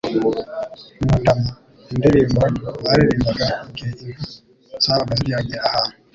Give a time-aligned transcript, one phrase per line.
[1.05, 1.51] Mu ndama:
[1.91, 2.41] indirimbo
[2.83, 4.17] baririmbaga mu gihe inka
[4.83, 5.95] zabaga zibyagiye ahantu,